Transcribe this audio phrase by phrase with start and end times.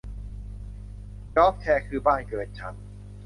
[1.35, 2.73] ยอร์คแชร์คือบ้านเกิดฉัน